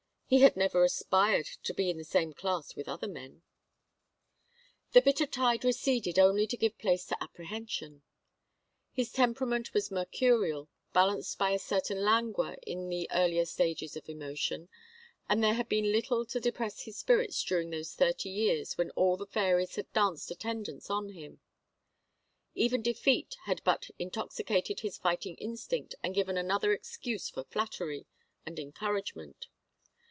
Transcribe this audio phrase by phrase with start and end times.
[0.31, 3.41] He had never aspired to be in the same class with other men.
[4.93, 8.01] The bitter tide receded only to give place to apprehension.
[8.93, 14.69] His temperament was mercurial, balanced by a certain languor in the earlier stages of emotion,
[15.27, 19.17] and there had been little to depress his spirit during those thirty years when all
[19.17, 21.41] the fairies had danced attendance on him;
[22.55, 28.07] even defeat had but intoxicated his fighting instinct and given another excuse for flattery
[28.45, 29.47] and encouragement.